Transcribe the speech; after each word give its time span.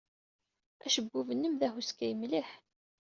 Acebbub-nnem 0.85 1.53
d 1.59 1.61
ahuskay 1.67 2.13
mliḥ. 2.19 2.49